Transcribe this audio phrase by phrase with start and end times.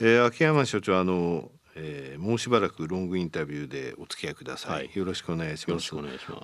[0.00, 5.94] えー、秋山所長あの、えー、もうしばらくロングインタビューでお付き合いください、はい、よろしくお願いします。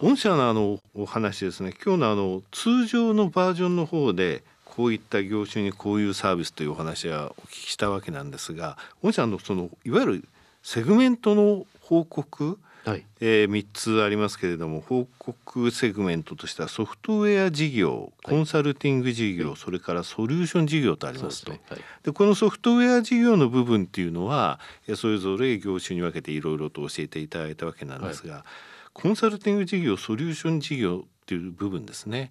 [0.00, 1.72] 御社のあのお話ですね。
[1.84, 10.28] 今日のあの通常のバージョンの方でこういった業種にこういうサービスというお話はお聞きしたわけなんですが御社のそのいわゆる
[10.64, 21.52] セグメントの報告はい、えー、3つありますけれども報告セグメントとしてはソフトウェア事業コンサルティング事業、はい、それからソリューション事業とありますと。
[21.52, 21.64] で、ね。
[21.70, 24.60] はい、このソフトウェア事業の部分っていうのは
[24.96, 28.44] それぞれ業種に分けていろいろと教えていただいたわけなんですが、
[28.92, 32.30] コンサルティング事業ソリューション事業っていう部分ですね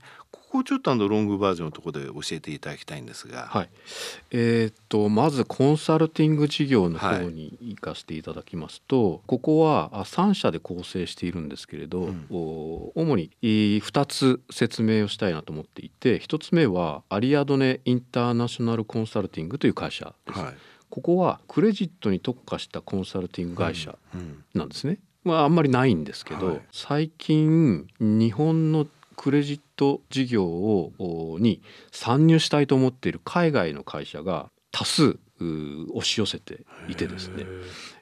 [0.53, 3.69] ここをちょっとあのロングバージョンのところで教えていただきたいんですが、はい。
[4.29, 20.39] えー、っとまずコンサルティング事業の方に行かせていただきますと、はい、ここは3社で構成しているんですけれど、うん、主に2つ説明をしたいなと思っていて1つ目はアリアドネインターナショナルコンサルティングという会社です。
[20.39, 20.53] はい。
[20.91, 23.97] ここはクレジットに特化したコンサルティング会社
[24.53, 24.99] なんですね。
[25.23, 31.61] まああんまりないんですけど、はい、最近日本のクレジット事業をに
[31.91, 35.17] 参入したいと思っている海外の会社が多数
[35.93, 37.45] 押し寄せていてですね、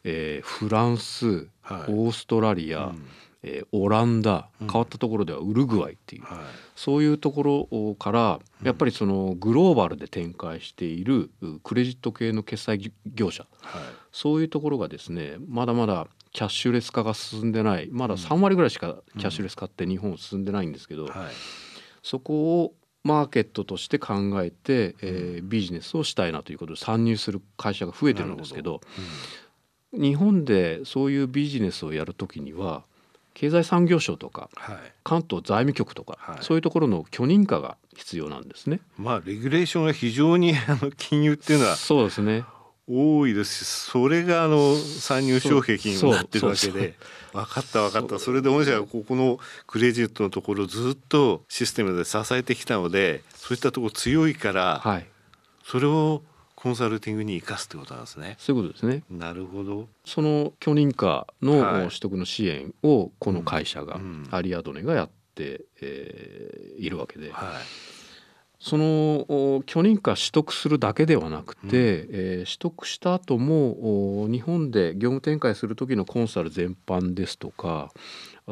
[0.04, 3.06] えー、フランス、はい、オーストラリア、うん
[3.44, 6.38] えー、オランダ変わったところではウルグアイっていう、うん。
[6.38, 11.32] はい、そういうところからやっぱりそのグローバルで展開している
[11.64, 13.82] クレジット系の決済業者、はい、
[14.12, 17.90] そういうところがですねまだまだキャッシュレス化が進んでない。
[17.92, 21.14] まだ3割ぐらいしかキャッシュレス化って日本進んでないんですけど、はい、
[22.04, 28.82] そこをマーケットとして考えて、えー、ビジネスをしたいなということで参入する会社が増えてるんですけど、
[29.94, 32.86] うん、日本でそういうビジネスをやるときには
[33.34, 38.80] 経済産業省とか、はい、関東財務局とか、はい、そういうところの許認可が必要なんですね。
[38.98, 42.46] まあレギュレーションが非常に あの金融っていうのはそうですね。
[42.88, 46.96] 多いですしそれがあの参入障壁になってるわけで
[47.32, 48.20] 分かった分かった。
[48.20, 55.08] それで御社がここのクレジットのところずっとシステムで支えてきたのでそういったところ強いから、はい、
[55.64, 56.22] それを
[56.62, 58.36] コンサルティングに生かすってことなんですね。
[58.38, 59.04] そういうことですね。
[59.10, 59.88] なるほど。
[60.06, 64.00] その許認可の取得の支援をこの会社が、
[64.30, 67.32] アリアドネがやって、えー、いるわけで。
[67.32, 68.02] はい
[68.64, 69.26] その
[69.66, 77.92] 許認可取得するだけではなくて、うん、えー、取得した後も日本で業務展開する時のコンサル全般ですとか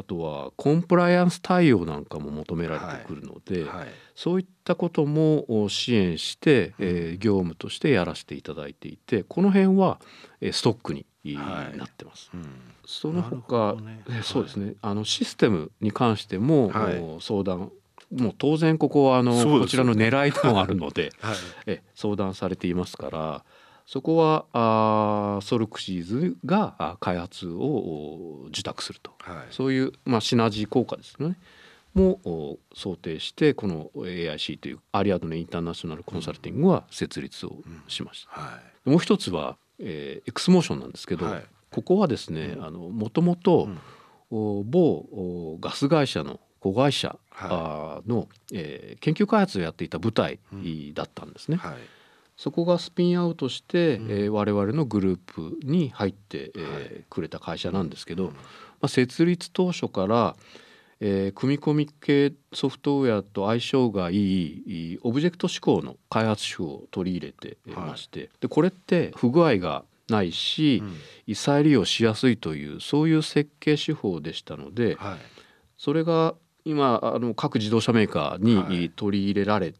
[0.00, 10.00] あとはコンプライアンス対応なんかも求められてくるので、はいはい、そういったことも支援して、うん、えー、業務としてやらせていただいていてこの辺は
[10.52, 12.30] ストックになってます。
[12.32, 12.50] はいうん、
[12.86, 17.70] その他、ね、そうですね、あのシステムに関しても、相談
[18.10, 23.44] もう当然ここはあの、ね、こちらの狙いでもあるので、 はい、え相談されていますから
[23.90, 31.36] そこはあソルクシーズが開発を受託すると、はい、そういう、まあ、シナジー効果ですね。
[31.92, 37.56] も想定してこの AIC というアリアドネインターナショナルコンサルティングは設立を
[37.88, 38.40] しました。
[38.40, 43.70] うんはい、もう一つは、えー、エクスモーションなんですけど、はい、ここはですねもともと
[44.30, 47.18] 某ガス会社の子会社
[48.06, 50.38] の、えー、研究開発をやっていた部隊
[50.94, 51.56] だったんですね。
[51.56, 51.74] はい、
[52.40, 58.32] そこがスピンアウトして、うん、えー、我々のグループに入って、えー、くれた会社なんですけど、ま
[58.80, 60.34] あ、設立当初から、
[61.00, 70.82] えー、組み込み系ソフトウェアと相性がいいオブジェクト指向の開発手法を取り入れてまして、はい、でこれって不具合がないし、
[71.28, 75.18] うん、再利用しやすいというそういう設計手法でしたので、はい、
[75.76, 76.34] それが
[76.64, 79.74] 今あの各自動車メーカーに取り入れられ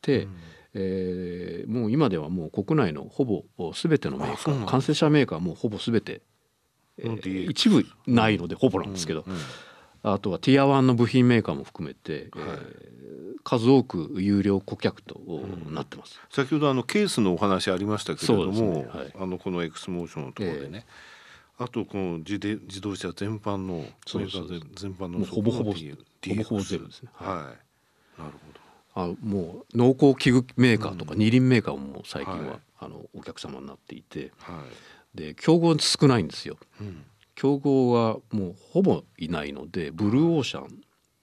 [0.00, 0.28] て、はい、
[0.74, 6.20] えー、もう今ではもう国内のほぼ全てのメーカー完成車メーカーもほぼ全て、
[6.98, 9.40] えー、一部ないのでほぼなんですけど、うんうん、
[10.02, 15.20] あとはティアワンの部品メーカーも含めて、はい、えー、数多く有料顧客と
[15.70, 18.86] なってます、うん、先ほどあのケースのお話ありましたけれども、ね。
[18.92, 20.86] はい、あのこのエクスモーションのところでね、
[21.60, 27.10] えー、あとこの自で自動車全般のそう全般のほぼほぼほぼほぼゼロですね。
[27.14, 27.54] は
[28.18, 28.20] い。
[28.20, 28.63] なるほど。
[28.94, 34.62] あもう農耕機具メーカーとか二輪メーカーも最近は、はい、あのお客様になっていて、は
[35.14, 36.56] い、で競合少ないんですよ。
[36.80, 37.04] うん、
[37.34, 40.80] 競合はもうほぼいないのでブルーオーシャン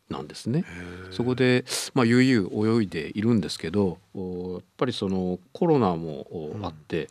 [0.10, 0.66] なんですね。
[1.12, 1.64] そこで
[1.94, 6.28] まあ悠々泳いでいるんですけど、やっぱりそのコロナも
[6.64, 7.04] あって。
[7.04, 7.08] うん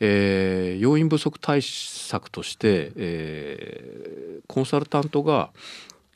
[0.00, 5.50] えー、要員不足対策として、えー、コンサルタントが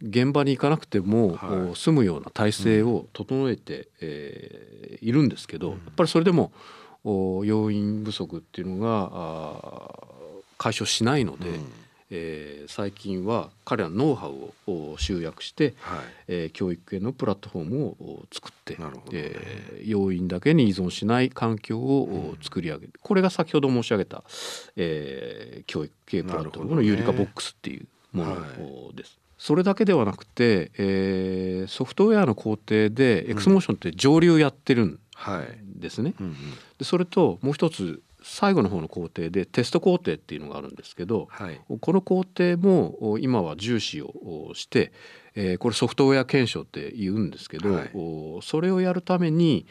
[0.02, 6.52] 現場に行かなくても、はい、済むような体制を整えて、うん、えー、いるんですけど、やっぱりそれでも
[7.05, 10.11] 要員不足っていうのが
[10.58, 11.73] 解消しないので、うん、
[12.11, 15.99] えー、最近は彼らのノウハウを集約して、はい、
[16.29, 18.85] えー、教育系のプラットフォームを作って、ね。
[19.12, 24.25] えー、要員だけに依存しない環境を作り上げる、うん、これが先ほど申し上げた、
[24.76, 29.19] えー、教育系プラットフォームのユリカボックスっていうものです。
[29.41, 35.01] それだけではなくて、えー、ソフトウェアの工程でエクスモーションって上流やってるん
[35.65, 36.13] ですね。
[36.21, 36.45] うんはいうん。
[36.45, 44.93] うん、でそれともう一つ最後の方の工程でテスト工程っていうのがあるんですけど、はい、この工程も今は重視をして、
[45.35, 47.91] えー、これソフトウェア検証って言うんですけど、はい、
[48.43, 49.65] それをやるために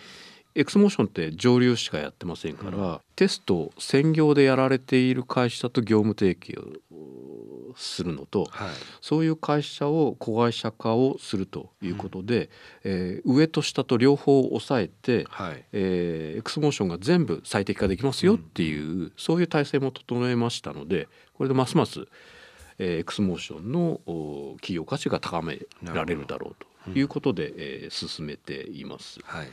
[0.56, 7.29] エクスモーションって上流しかやってませんから、うん、テスト専業でやられている会社と業務提携を
[7.80, 8.70] するのと、はい、
[9.02, 12.50] そういう会社を子会社化をするということで、
[12.84, 22.08] うん、えー、上と下と両方を抑えて、はい、えー、エクスモーションが全部最適化できますよっていう、うん、そういう体制も整えましたのでこれでますます
[22.82, 24.00] えー、エクスモーションの
[24.62, 29.20] 企業価値が高められるだろうということで、えー、進めています。
[29.24, 29.48] はい。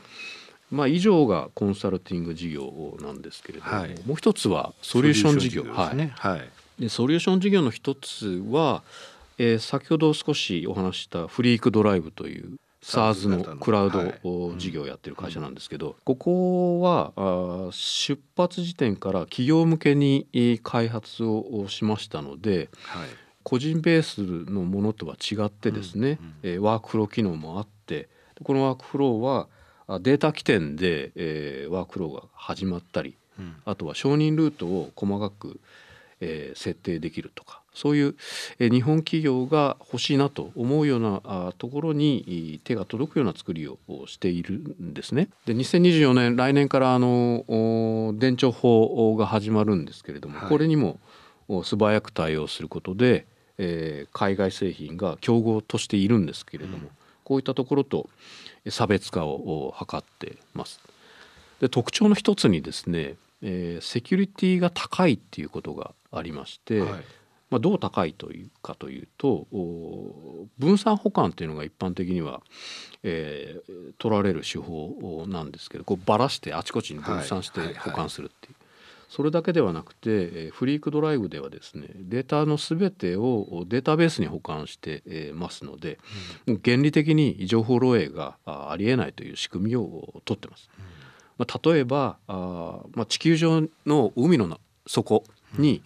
[0.70, 5.64] まあ、以上がコンサルティング事業なんですけれども、はい、もう一つはソリューション事業。
[5.64, 6.08] はい。
[6.08, 8.82] はい、でソリューション事業の一つは、
[9.38, 20.28] えー、先ほど少しお話したフリークドライブという SARS のクラウド事業をやってる会社なんですけど、ここはあ出発時点から企業向けに
[20.62, 23.08] 開発をしましたので、はい、
[23.42, 28.08] 個人ベースのものとは違ってですね、えー、ワークフロー機能もあって
[28.44, 29.48] このワークフローは
[30.00, 35.60] データ起点で、えー、ワークフローが始まったり、うん、あとは承認ルートを細かく、
[36.20, 38.14] えー、設定できるとかそういう、
[38.58, 45.28] えー、日本企業が欲しいなと思うようなあところに手が届くような作りをしているんですね。
[45.44, 50.98] で2024年来年からあの電帳法が始まるんですけれども、はい、これにも
[51.64, 53.26] 素早く対応することで、
[53.58, 56.90] えー、海外製品が競合としているんですけれども、うん、
[57.24, 58.08] こういったところと
[58.70, 60.80] 差別化を図ってます。
[61.60, 66.90] で特徴の一つにですね、えー、セキュリティが高いっていうことがありまして、はい、
[67.50, 69.46] まあ、どう高いというかというと
[70.58, 72.40] 分散保管っていうのが一般的には、
[73.02, 78.54] えー、取られる手法なんですけどこうばらしてあちこちに分散して保管するっていう。
[79.08, 85.98] それだけではなくてフリークドライブではですねデータの全てをデータベースに保管してますので、
[86.46, 90.68] うん、原理的に情報漏洩がありえないという仕組みをとってます。
[90.78, 90.84] うん、
[91.38, 95.24] まあ、例えばあ、まあ、地球上の海の底
[95.58, 95.82] に、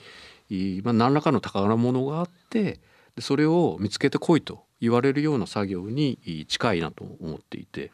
[0.50, 2.80] うん、まあ、何らかの宝物があって
[3.18, 7.90] それを見つけてこいと言われるような作業に近いなと思っていて。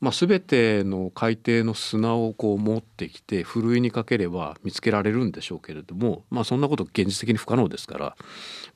[0.00, 8.16] まあ、全ての海底の砂をこう持ってきてふるいにかければ見つけられるんでしょうけれども、まあ、そんなこと現実的に不可能ですから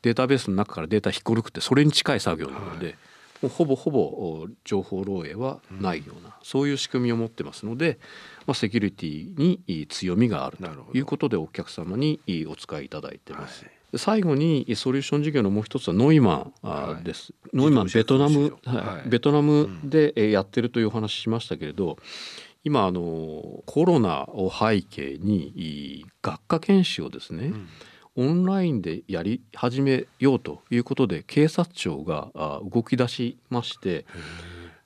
[0.03, 2.97] データベースの中からデータ引っこ抜くってそれに近い作業なので、はい、
[3.43, 7.99] もうほぼほぼ情報漏洩はないような、うん、そういう仕組みを持ってますので、
[8.47, 13.65] まあ、セキュリティに強みがあるということでお客様にお使いいただいてます。
[13.65, 13.99] はい。
[13.99, 16.51] 最後にソリューション事業のもう一つはノイマ
[17.01, 21.97] ンです、はい、ノイマンベトナム、はい、ベトナムでやってるというお話しましたけれど
[22.65, 27.69] 今あのコロナを背景に学科研修をですね、うん、
[28.17, 32.31] オンラインでやり始めようということで警察庁が
[32.71, 34.07] 動き出しまして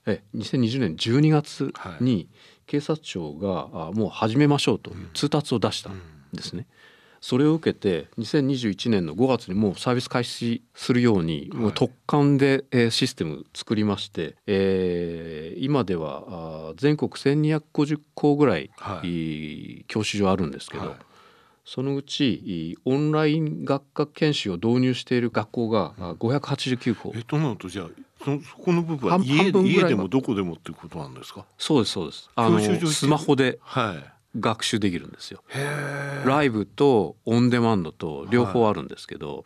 [0.05, 2.27] え2020年12月に
[2.65, 6.01] 警察庁がもう始めましょうという通達を出したん
[6.33, 6.67] ですね。
[6.69, 6.81] うん。
[7.21, 20.95] それを受けて2021年の5月にもうサービス開始するように、もう特管で、えシステム作りまして、えー、今では全国1250校ぐらい、はい、教習所あるんですけど、はい、
[21.63, 27.11] そのうちオンライン学科研修を導入している学校が589校。
[27.15, 27.87] えっとなるとじゃあ
[28.23, 31.45] そそこの部分は家家でもどこでもっていうことなんですか？
[31.57, 32.29] そうですそうです。
[32.35, 34.11] あのスマホで、はい。
[34.39, 35.43] 学習できるんですよ。
[36.25, 39.43] ライブとオンデマンドと両方あるんですけど、はい、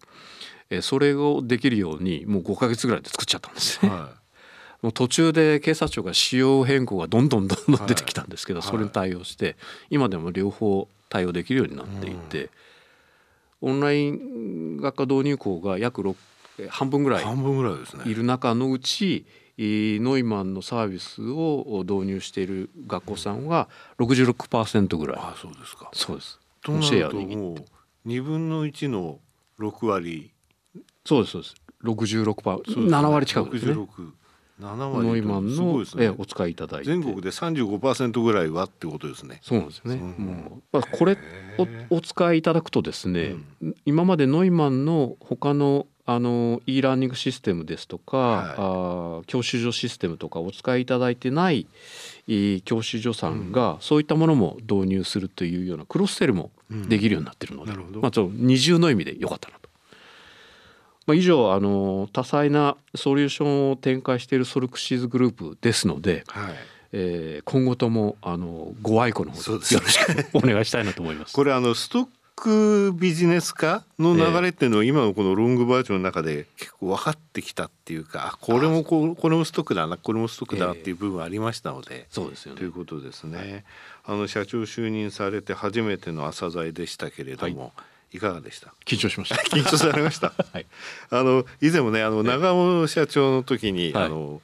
[0.70, 3.84] えそれをできるようにもう5か月ぐらいで作っちゃったんです。
[3.84, 3.90] ね。
[3.90, 4.00] はい、
[4.84, 9.58] もう途中で警察庁が仕様変更がどんどんどんどん出てきたんですけど、はい、それに対応して
[9.90, 12.50] 今でも両方対応できるようになっていて、
[13.62, 16.16] うん、オンライン学科導入校が約6
[16.70, 17.24] 半分ぐらい
[18.06, 19.26] いる中のうち
[19.58, 25.18] ノイマンのサービスを導入している学校さんは66%ぐらい。
[25.18, 25.90] あそうですか。
[25.94, 26.38] そうです。
[26.62, 29.20] となるともう2分の1の
[29.58, 30.32] 6割。
[31.06, 31.56] そうですそうです。
[31.86, 33.74] 66%、7割近くですね。
[34.60, 36.88] ノイマンの、ね、えお使いいただいて。
[36.88, 39.40] 全国で35%ぐらいはってことですね。
[39.44, 39.96] そうなんですね。
[39.96, 41.18] もうまあ、これ
[41.90, 51.66] おお使いいただくとですね、うん、今までノイマンの他のあの e ラーニングシステムですとか、はい、あ教習所システムとかお使いいただいてない
[52.64, 59.65] 教習所さんがそういったものも導入するというようなクロスセルもできるようになってるので、うん、まあ、ちょ二重の意味でよかったなと。
[61.06, 66.54] まあ、以上あの多彩なソリューションを展開しているソルクシーズグループですので、はい。
[66.98, 71.34] えー、今後ともあのご愛顧のほどよろしくお願いしたいなと思います。
[71.36, 72.08] これあのストッ
[72.38, 82.60] クビジネス化の流れっていうのは今のこのロングバージョンの中で結構分かってきたっていうかこれもここれもストックだなこれもストックだっていう部分ありましたので、そうですよね。
[82.60, 83.66] ということですね。
[84.06, 87.84] あの社長就任されて初めての朝鮮でしたけれども、は
[88.16, 88.74] いいかがでした？
[88.86, 89.36] 緊張しました。
[89.56, 90.66] 緊張されました、 はい、
[91.10, 94.42] あの以前もねあの長尾社長の時に、はい、あの、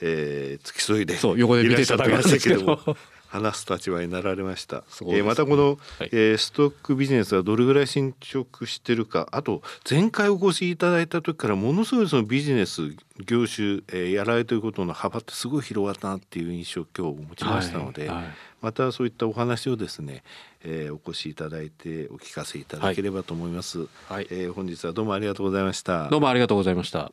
[0.00, 2.96] えー、付き添いでそう横で見ていただきましたけど
[3.32, 4.78] 話す立場になられました。
[4.78, 18.16] ね、えー、またこの、はい、えー、ストックビジネスがどれぐらい進捗してるかあと前回お越しいただいた時からものすごいそのビジネス業種、えー、やられてることの幅ってすごい広がったなっていう印象を今日持ちましたので、はい。
[18.16, 20.22] はい、またそういったお話をですね、
[20.64, 23.88] えー、お越しいただいてお聞かせいただければと思います。
[24.08, 26.08] はい、えー、本日はどうもありがとうございました。
[26.08, 27.10] どうもありがとうございました。